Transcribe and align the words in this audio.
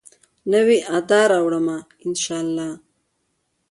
نوي 0.51 0.77
ادا 0.97 1.21
راوړمه، 1.31 1.77
ان 2.03 2.13
شاالله 2.23 2.69